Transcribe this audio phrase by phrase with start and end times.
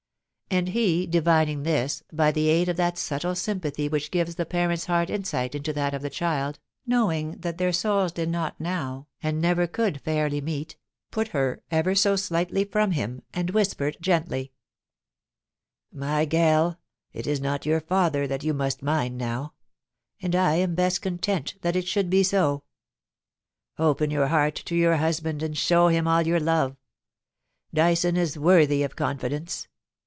[0.53, 4.87] And he, divining this, by the aid of that subtle sympathy which gives the parent's
[4.87, 9.39] heart insight into that of the child, knowing that their souls did not now, and
[9.39, 10.75] never could fairly meet,
[11.09, 14.51] put her ever so slightly from him, and whispered gently:
[15.25, 16.77] * My gell,
[17.13, 19.53] it is not your father that you must mind now,
[20.21, 20.23] LAST WORDS.
[20.23, 22.63] 42S and I am best content that it should be so.
[23.79, 26.75] Open your heart to your husband, and show him all your love;
[27.73, 29.69] Dyson is worthy of confidence.